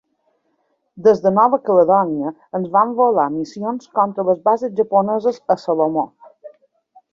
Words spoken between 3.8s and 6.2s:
contra les bases japoneses a Salomó.